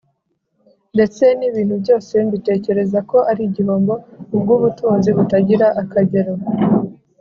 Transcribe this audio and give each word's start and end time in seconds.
Ndetse 0.95 1.23
n'ibintu 1.39 1.75
byose 1.83 2.13
mbitekereza 2.27 2.99
ko 3.09 3.17
ari 3.31 3.41
igihombo 3.49 3.93
ku 4.27 4.35
bw'ubutunzi 4.41 5.09
butagira 5.17 5.67
akagero, 5.81 6.33